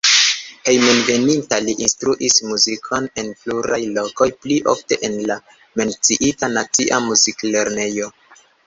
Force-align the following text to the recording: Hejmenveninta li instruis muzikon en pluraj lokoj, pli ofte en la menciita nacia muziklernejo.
Hejmenveninta 0.69 1.59
li 1.65 1.75
instruis 1.87 2.39
muzikon 2.53 3.11
en 3.25 3.31
pluraj 3.43 3.81
lokoj, 4.01 4.29
pli 4.47 4.59
ofte 4.75 5.01
en 5.11 5.23
la 5.33 5.41
menciita 5.83 6.55
nacia 6.59 7.05
muziklernejo. 7.11 8.15